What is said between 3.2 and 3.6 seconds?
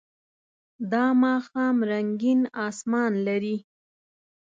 لري.